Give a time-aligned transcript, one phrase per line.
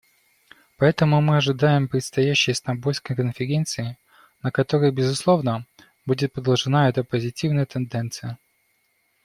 [0.77, 3.99] Поэтому мы ожидаем предстоящей Стамбульской конференции,
[4.41, 5.67] на которой, безусловно,
[6.07, 8.39] будет продолжена эта позитивная тенденция.